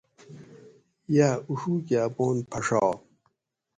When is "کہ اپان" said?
1.87-2.37